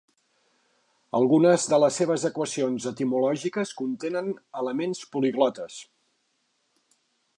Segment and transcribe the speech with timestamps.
[1.17, 5.77] Algunes de les seves equacions etimològiques contenen elements poliglotes.